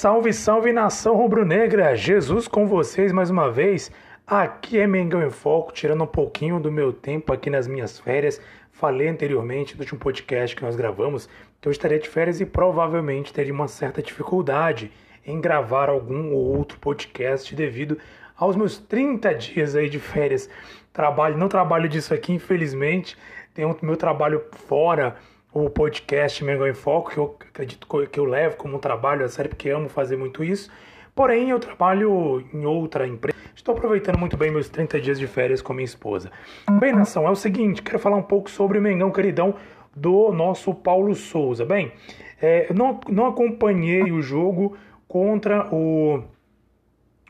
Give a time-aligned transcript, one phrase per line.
[0.00, 1.96] Salve, salve nação rubro-negra!
[1.96, 3.90] Jesus com vocês mais uma vez.
[4.24, 8.40] Aqui é Mengão em Foco, tirando um pouquinho do meu tempo aqui nas minhas férias.
[8.70, 11.28] Falei anteriormente no último podcast que nós gravamos
[11.60, 14.92] que eu estaria de férias e provavelmente teria uma certa dificuldade
[15.26, 17.98] em gravar algum ou outro podcast devido
[18.36, 20.48] aos meus 30 dias aí de férias.
[20.92, 23.18] Trabalho, não trabalho disso aqui, infelizmente.
[23.52, 25.16] Tenho meu trabalho fora
[25.52, 29.28] o podcast Mengão em Foco, que eu acredito que eu levo como um trabalho, a
[29.28, 30.70] série porque amo fazer muito isso.
[31.14, 33.36] Porém, eu trabalho em outra empresa.
[33.54, 36.30] Estou aproveitando muito bem meus 30 dias de férias com minha esposa.
[36.78, 39.54] Bem, nação, é o seguinte, quero falar um pouco sobre o Mengão queridão
[39.96, 41.64] do nosso Paulo Souza.
[41.64, 41.92] Bem,
[42.40, 44.76] é, não, não acompanhei o jogo
[45.08, 46.22] contra o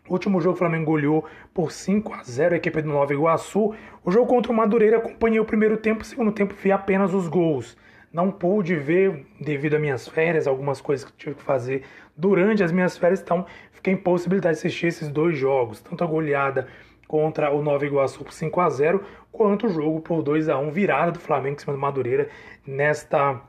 [0.08, 3.74] último jogo o Flamengo goleou por 5 a 0 a equipe do Nova Iguaçu.
[4.04, 7.28] O jogo contra o Madureira acompanhei o primeiro tempo, o segundo tempo vi apenas os
[7.28, 7.76] gols.
[8.12, 11.82] Não pude ver devido às minhas férias, algumas coisas que tive que fazer
[12.16, 16.06] durante as minhas férias, então fiquei em possibilidade de assistir esses dois jogos, tanto a
[16.06, 16.66] goleada
[17.06, 20.70] contra o Nova Iguaçu por 5 a 0 quanto o jogo por 2 a 1
[20.70, 22.28] virada do Flamengo em cima do Madureira
[22.66, 23.40] nesta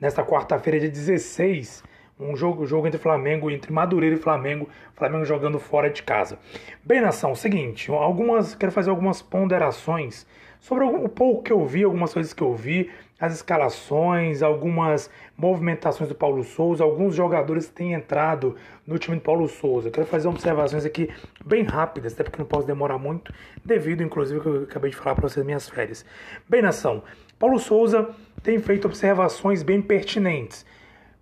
[0.00, 1.84] nesta quarta-feira de 16
[2.18, 6.38] um jogo, jogo entre Flamengo, entre Madureira e Flamengo, Flamengo jogando fora de casa.
[6.82, 10.26] Bem, nação, seguinte, algumas quero fazer algumas ponderações
[10.60, 16.08] sobre o pouco que eu vi, algumas coisas que eu vi, as escalações, algumas movimentações
[16.08, 19.90] do Paulo Souza, alguns jogadores que têm entrado no time do Paulo Souza.
[19.90, 21.08] Quero fazer observações aqui
[21.44, 23.32] bem rápidas, até porque não posso demorar muito,
[23.64, 26.04] devido inclusive que eu acabei de falar para vocês minhas férias.
[26.48, 27.02] Bem, nação,
[27.38, 28.10] Paulo Souza
[28.42, 30.66] tem feito observações bem pertinentes.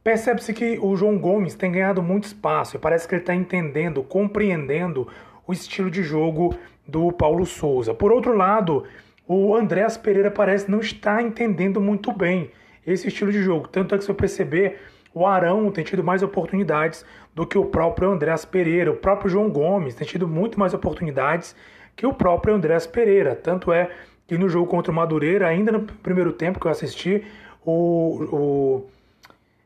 [0.03, 4.03] Percebe-se que o João Gomes tem ganhado muito espaço e parece que ele está entendendo,
[4.03, 5.09] compreendendo
[5.47, 6.55] o estilo de jogo
[6.87, 7.95] do Paulo Souza.
[7.95, 8.85] Por outro lado,
[9.27, 12.51] o Andréas Pereira parece não estar entendendo muito bem
[12.87, 13.69] esse estilo de jogo.
[13.69, 14.81] Tanto é que, se eu perceber,
[15.15, 17.05] o Arão tem tido mais oportunidades
[17.35, 18.91] do que o próprio Andréas Pereira.
[18.91, 21.57] O próprio João Gomes tem tido muito mais oportunidades
[21.97, 23.35] que o próprio Andréas Pereira.
[23.35, 23.91] Tanto é
[24.27, 27.25] que no jogo contra o Madureira, ainda no primeiro tempo que eu assisti,
[27.65, 28.91] o, o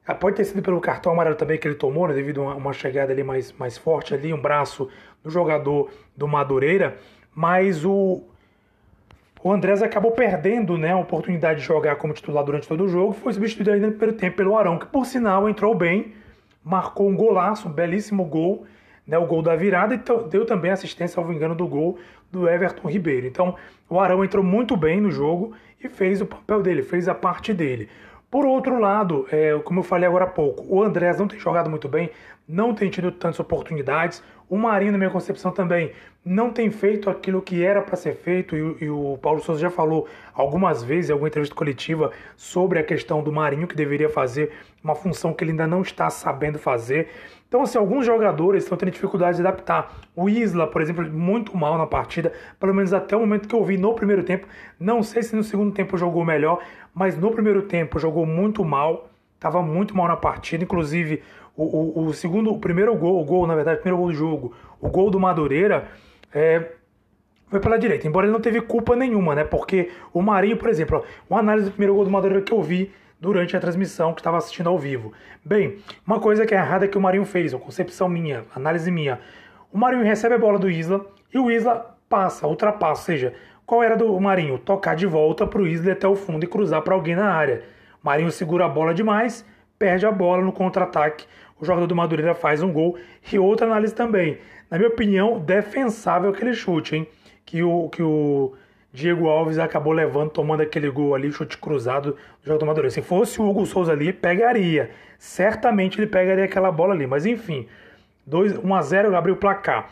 [0.07, 2.55] ah, pode ter sido pelo cartão amarelo também que ele tomou, né, devido a uma,
[2.55, 4.89] uma chegada ali mais, mais forte ali, um braço
[5.23, 6.97] do jogador do Madureira,
[7.35, 8.23] mas o,
[9.43, 13.13] o Andrés acabou perdendo né, a oportunidade de jogar como titular durante todo o jogo.
[13.13, 16.13] Foi substituído ainda no primeiro tempo pelo Arão, que por sinal entrou bem,
[16.65, 18.67] marcou um golaço, um belíssimo gol,
[19.07, 21.99] né, o gol da virada, e deu também assistência, ao engano, do gol
[22.31, 23.27] do Everton Ribeiro.
[23.27, 23.55] Então
[23.89, 27.55] o Arão entrou muito bem no jogo e fez o papel dele, fez a parte
[27.55, 27.89] dele.
[28.31, 31.71] Por outro lado, é, como eu falei agora há pouco, o Andrés não tem jogado
[31.71, 32.11] muito bem,
[32.47, 34.23] não tem tido tantas oportunidades.
[34.49, 35.93] O Marinho, na minha concepção, também
[36.25, 38.57] não tem feito aquilo que era para ser feito.
[38.57, 42.83] E, e, o Paulo Souza já falou algumas vezes em alguma entrevista coletiva sobre a
[42.83, 47.09] questão do Marinho, que deveria fazer uma função que ele ainda não está sabendo fazer.
[47.49, 49.95] Então, assim, alguns jogadores estão tendo dificuldade de adaptar.
[50.15, 53.65] O Isla, por exemplo, muito mal na partida, pelo menos até o momento que eu
[53.65, 54.47] vi no primeiro tempo.
[54.79, 56.63] Não sei se no segundo tempo jogou melhor,
[56.95, 60.63] mas no primeiro tempo jogou muito mal, estava muito mal na partida.
[60.63, 61.23] Inclusive,
[61.63, 64.15] o, o, o, segundo, o primeiro gol, o gol, na verdade, o primeiro gol do
[64.15, 65.89] jogo, o gol do Madureira,
[66.33, 66.73] é,
[67.49, 69.43] foi pela direita, embora ele não teve culpa nenhuma, né?
[69.43, 72.93] Porque o Marinho, por exemplo, uma análise do primeiro gol do Madureira que eu vi
[73.21, 75.13] durante a transmissão que estava assistindo ao vivo.
[75.45, 79.19] Bem, uma coisa que é errada que o Marinho fez, uma concepção minha, análise minha.
[79.73, 81.05] O Marinho recebe a bola do Isla
[81.35, 83.35] e o Isla passa, ultrapassa, ou seja,
[83.67, 84.59] qual era do Marinho?
[84.59, 87.65] Tocar de volta para o Isla até o fundo e cruzar para alguém na área.
[88.03, 89.45] Marinho segura a bola demais,
[89.79, 91.27] perde a bola no contra-ataque.
[91.61, 92.97] O jogador do Madureira faz um gol.
[93.33, 94.39] E outra análise também.
[94.71, 97.07] Na minha opinião, defensável aquele chute, hein?
[97.45, 98.55] Que o, que o
[98.93, 102.91] Diego Alves acabou levando, tomando aquele gol ali, chute cruzado do jogador do Madureira.
[102.91, 104.91] Se fosse o Hugo Souza ali, pegaria.
[105.19, 107.07] Certamente ele pegaria aquela bola ali.
[107.07, 107.67] Mas enfim,
[108.27, 109.91] 2, 1 a 0 abriu o placar.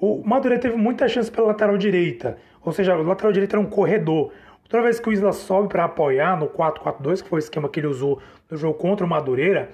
[0.00, 2.38] O Madureira teve muita chance pela lateral direita.
[2.64, 4.32] Ou seja, o lateral direito era um corredor.
[4.68, 7.80] Toda vez que o Isla sobe para apoiar no 4-4-2, que foi o esquema que
[7.80, 8.20] ele usou
[8.50, 9.70] no jogo contra o Madureira,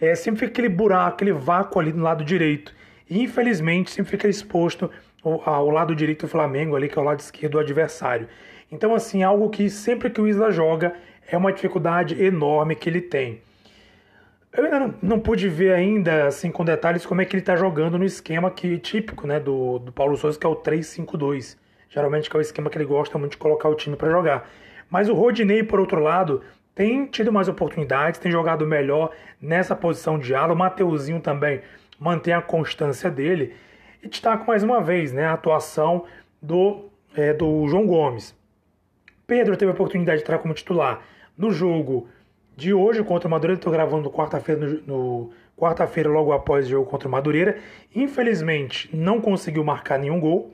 [0.00, 2.74] é, sempre fica aquele buraco, aquele vácuo ali no lado direito.
[3.08, 4.90] E infelizmente sempre fica exposto
[5.22, 8.28] ao, ao lado direito do Flamengo, ali, que é o lado esquerdo do adversário.
[8.70, 10.94] Então, assim, algo que sempre que o Isla joga
[11.30, 13.40] é uma dificuldade enorme que ele tem.
[14.52, 17.56] Eu ainda não, não, pude ver ainda, assim, com detalhes, como é que ele está
[17.56, 21.56] jogando no esquema que, típico né, do, do Paulo Souza, que é o 3-5-2.
[21.88, 24.48] Geralmente que é o esquema que ele gosta muito de colocar o time para jogar.
[24.90, 26.40] Mas o Rodinei, por outro lado,
[26.74, 30.52] tem tido mais oportunidades, tem jogado melhor nessa posição de ala.
[30.52, 31.60] O Mateuzinho também
[31.98, 33.54] mantém a constância dele.
[34.02, 36.04] E destaco mais uma vez né, a atuação
[36.42, 36.86] do,
[37.16, 38.36] é, do João Gomes.
[39.26, 41.00] Pedro teve a oportunidade de entrar como titular
[41.38, 42.08] no jogo
[42.56, 43.58] de hoje contra o Madureira.
[43.58, 47.58] Estou gravando quarta-feira, no, no quarta-feira logo após o jogo contra o Madureira.
[47.94, 50.52] Infelizmente, não conseguiu marcar nenhum gol.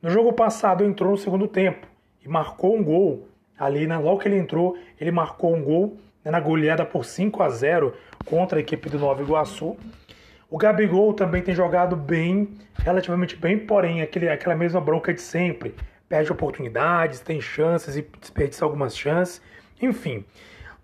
[0.00, 1.86] No jogo passado, entrou no segundo tempo
[2.24, 3.26] e marcou um gol.
[3.58, 7.42] Ali, né, logo que ele entrou, ele marcou um gol né, na goleada por 5
[7.42, 7.94] a 0
[8.24, 9.76] contra a equipe do Nova Iguaçu.
[10.50, 12.48] O Gabigol também tem jogado bem,
[12.78, 15.74] relativamente bem, porém aquele, aquela mesma bronca de sempre.
[16.08, 19.42] Perde oportunidades, tem chances e desperdiça algumas chances.
[19.82, 20.24] Enfim,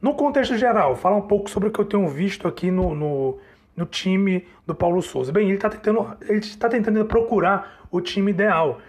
[0.00, 3.38] no contexto geral, falar um pouco sobre o que eu tenho visto aqui no, no,
[3.76, 5.30] no time do Paulo Souza.
[5.30, 8.80] Bem, ele está tentando, ele está tentando procurar o time ideal.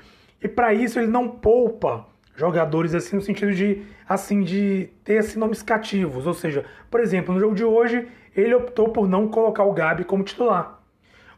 [0.42, 5.40] E para isso ele não poupa jogadores assim no sentido de assim de ter assim,
[5.40, 9.64] nomes cativos, ou seja, por exemplo, no jogo de hoje ele optou por não colocar
[9.64, 10.82] o Gabi como titular.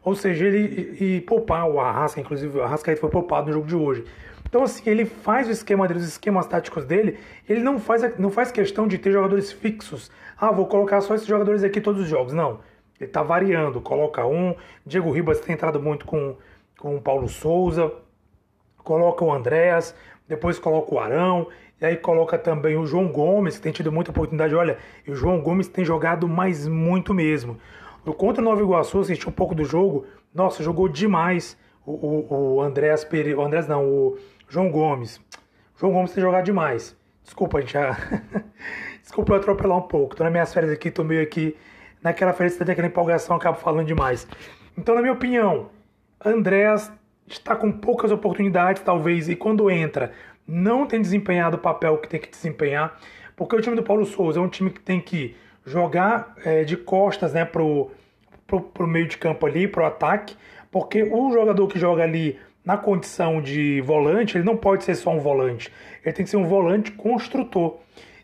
[0.02, 3.66] Ou seja, ele e, e poupar o Arrasca, inclusive o Arrasca foi poupado no jogo
[3.66, 4.04] de hoje.
[4.48, 8.30] Então, assim, ele faz o esquema dele, os esquemas táticos dele, ele não faz, não
[8.30, 10.10] faz questão de ter jogadores fixos.
[10.38, 12.32] Ah, vou colocar só esses jogadores aqui todos os jogos.
[12.32, 12.60] Não.
[12.98, 14.54] Ele está variando, coloca um.
[14.86, 16.36] Diego Ribas tem entrado muito com,
[16.78, 17.92] com o Paulo Souza,
[18.86, 19.94] coloca o Andréas,
[20.28, 21.48] depois coloca o Arão,
[21.80, 24.54] e aí coloca também o João Gomes, que tem tido muita oportunidade.
[24.54, 27.58] Olha, o João Gomes tem jogado mais muito mesmo.
[28.04, 30.06] No contra o Nova Iguaçu, assisti um pouco do jogo.
[30.32, 33.40] Nossa, jogou demais o, o, o Andréas Pereira.
[33.40, 34.18] O Andrés não, o
[34.48, 35.16] João Gomes.
[35.76, 36.96] O João Gomes tem jogado demais.
[37.24, 37.72] Desculpa, gente.
[37.72, 37.98] Já...
[39.02, 40.14] Desculpa eu atropelar um pouco.
[40.14, 41.56] Tô nas minhas férias aqui, tô meio aqui.
[42.00, 44.28] Naquela felicidade, naquela empolgação, acabo falando demais.
[44.78, 45.70] Então, na minha opinião,
[46.24, 46.92] Andréas
[47.28, 50.12] está com poucas oportunidades, talvez, e quando entra,
[50.46, 52.98] não tem desempenhado o papel que tem que desempenhar,
[53.34, 56.76] porque o time do Paulo Souza é um time que tem que jogar é, de
[56.76, 57.90] costas né, pro,
[58.46, 60.36] pro, pro meio de campo ali, pro ataque,
[60.70, 65.10] porque o jogador que joga ali na condição de volante, ele não pode ser só
[65.10, 65.72] um volante,
[66.04, 67.78] ele tem que ser um volante construtor.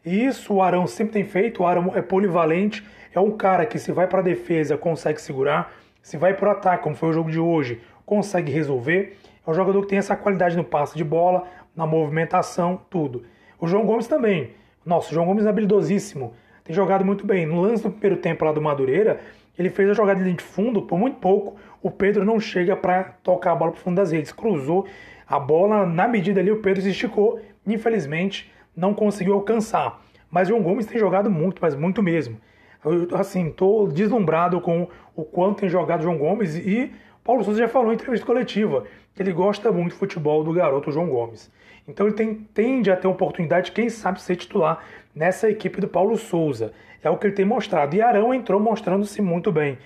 [0.05, 2.85] E isso o Arão sempre tem feito, o Arão é polivalente,
[3.15, 5.73] é um cara que se vai para a defesa consegue segurar,
[6.03, 7.81] se vai para o ataque, como foi o jogo de hoje,
[8.13, 9.17] consegue resolver.
[9.47, 11.45] É um jogador que tem essa qualidade no passe de bola,
[11.75, 13.25] na movimentação, tudo.
[13.59, 14.51] O João Gomes também.
[14.85, 16.35] Nossa, o João Gomes é habilidosíssimo.
[16.63, 17.47] Tem jogado muito bem.
[17.47, 19.21] No lance do primeiro tempo lá do Madureira,
[19.59, 21.57] ele fez a jogada de fundo por muito pouco.
[21.83, 24.31] O Pedro não chega para tocar a bola para fundo das redes.
[24.31, 24.87] Cruzou
[25.27, 27.41] a bola, na medida ali, o Pedro se esticou.
[27.67, 30.03] Infelizmente, não conseguiu alcançar.
[30.31, 32.37] Mas o João Gomes tem jogado muito, mas muito mesmo.
[32.85, 34.87] Eu, assim, estou deslumbrado com
[35.17, 36.93] o quanto tem jogado o João Gomes e
[37.25, 38.85] Paulo Souza já falou em entrevista coletiva
[39.15, 41.51] que ele gosta muito do futebol do garoto João Gomes.
[41.87, 44.85] Então ele tem, tende a ter oportunidade, quem sabe, ser titular
[45.15, 46.73] nessa equipe do Paulo Souza.
[47.03, 47.95] É o que ele tem mostrado.
[47.95, 49.79] E Arão entrou mostrando-se muito bem.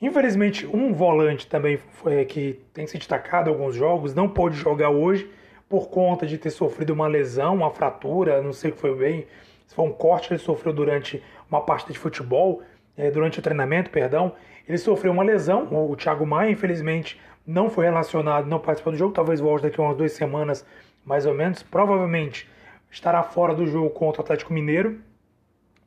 [0.00, 4.88] Infelizmente, um volante também foi, que tem se destacado em alguns jogos, não pôde jogar
[4.88, 5.30] hoje
[5.68, 9.26] por conta de ter sofrido uma lesão, uma fratura, não sei o que foi bem,
[9.66, 12.62] se foi um corte que ele sofreu durante uma partida de futebol,
[12.96, 14.32] é, durante o treinamento, perdão.
[14.68, 19.12] Ele sofreu uma lesão, o Thiago Maia, infelizmente, não foi relacionado, não participou do jogo,
[19.12, 20.64] talvez volte daqui a umas duas semanas,
[21.04, 21.62] mais ou menos.
[21.62, 22.48] Provavelmente
[22.90, 25.00] estará fora do jogo contra o Atlético Mineiro.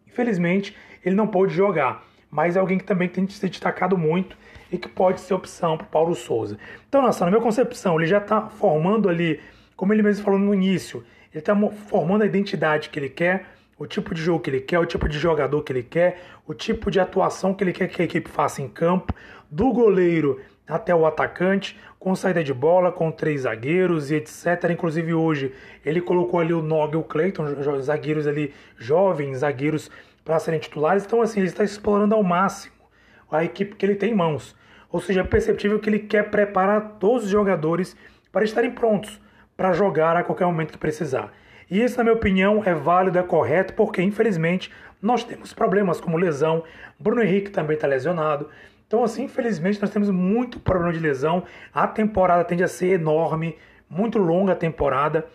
[0.07, 4.37] Infelizmente, ele não pôde jogar, mas é alguém que também tem se destacado muito
[4.71, 6.57] e que pode ser opção para Paulo Souza.
[6.87, 9.39] Então, nossa, na minha concepção, ele já está formando ali,
[9.75, 13.45] como ele mesmo falou no início, ele está formando a identidade que ele quer,
[13.77, 16.53] o tipo de jogo que ele quer, o tipo de jogador que ele quer, o
[16.53, 19.13] tipo de atuação que ele quer que a equipe faça em campo,
[19.49, 24.69] do goleiro até o atacante, com saída de bola, com três zagueiros e etc.
[24.71, 25.53] Inclusive hoje
[25.85, 27.45] ele colocou ali o Nog e o Cleiton,
[27.81, 29.89] zagueiros ali jovens, zagueiros
[30.23, 31.05] para serem titulares.
[31.05, 32.73] Então assim, ele está explorando ao máximo
[33.31, 34.55] a equipe que ele tem em mãos.
[34.91, 37.95] Ou seja, é perceptível que ele quer preparar todos os jogadores
[38.31, 39.19] para estarem prontos
[39.55, 41.31] para jogar a qualquer momento que precisar.
[41.69, 46.17] E isso, na minha opinião, é válido, é correto, porque infelizmente nós temos problemas como
[46.17, 46.63] lesão.
[46.99, 48.49] Bruno Henrique também está lesionado.
[48.87, 51.43] Então, assim, infelizmente, nós temos muito problema de lesão.
[51.73, 53.57] A temporada tende a ser enorme,
[53.89, 55.25] muito longa a temporada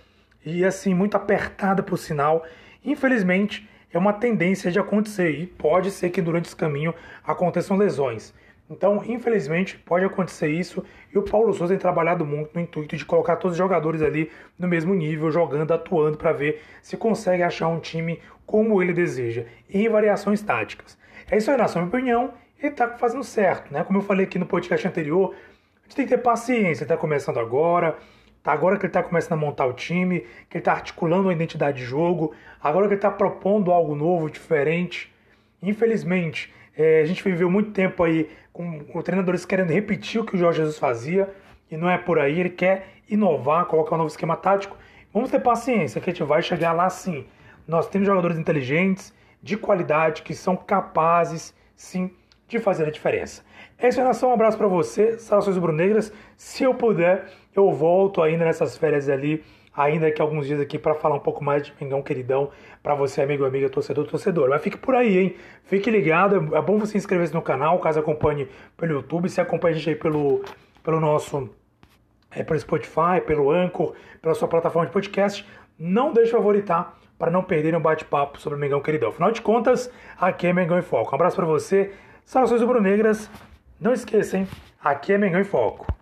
[0.44, 2.47] e, assim, muito apertada por sinal.
[2.85, 6.94] Infelizmente, é uma tendência de acontecer e pode ser que durante esse caminho
[7.25, 8.35] aconteçam lesões.
[8.71, 13.05] Então, infelizmente, pode acontecer isso e o Paulo Souza tem trabalhado muito no intuito de
[13.05, 17.69] colocar todos os jogadores ali no mesmo nível, jogando, atuando para ver se consegue achar
[17.69, 20.99] um time como ele deseja, em variações táticas.
[21.31, 23.85] É isso aí, nação, minha opinião, ele tá fazendo certo, né?
[23.85, 26.97] Como eu falei aqui no podcast anterior, a gente tem que ter paciência, ele tá
[26.97, 27.97] começando agora,
[28.43, 31.33] tá agora que ele tá começando a montar o time, que ele tá articulando uma
[31.33, 35.13] identidade de jogo, agora que ele tá propondo algo novo, diferente.
[35.63, 40.37] Infelizmente, é, a gente viveu muito tempo aí com, com treinadores querendo repetir o que
[40.37, 41.28] o Jorge Jesus fazia,
[41.68, 44.76] e não é por aí, ele quer inovar, colocar um novo esquema tático.
[45.12, 47.26] Vamos ter paciência, que a gente vai chegar lá sim.
[47.66, 52.12] Nós temos jogadores inteligentes, de qualidade, que são capazes, sim,
[52.47, 53.42] de fazer a diferença.
[53.76, 54.30] É isso, nação.
[54.30, 56.12] Um abraço para você, saudações rubro-negras.
[56.37, 59.44] Se eu puder, eu volto ainda nessas férias ali,
[59.75, 62.51] ainda daqui alguns dias aqui, para falar um pouco mais de Mengão Queridão,
[62.83, 64.49] para você, amigo, amiga, torcedor, torcedor.
[64.49, 65.37] Mas fique por aí, hein?
[65.65, 66.55] Fique ligado.
[66.57, 69.29] É bom você inscrever-se no canal, caso acompanhe pelo YouTube.
[69.29, 70.43] Se acompanha a gente aí pelo,
[70.83, 71.51] pelo nosso
[72.31, 75.47] é, pelo Spotify, pelo Anchor, pela sua plataforma de podcast.
[75.79, 79.11] Não deixe de favoritar para não perderem um bate-papo sobre o Mengão Queridão.
[79.11, 81.11] Afinal de contas, aqui é Mengão em Foco.
[81.13, 81.93] Um abraço para você.
[82.25, 83.31] Saudações rubro-negras.
[83.81, 84.47] Não esqueçam,
[84.83, 85.98] aqui é Mengão em Foco.